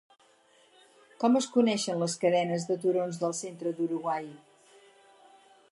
[1.23, 4.29] Com es coneixen les cadenes de turons del centre d'Uruguai?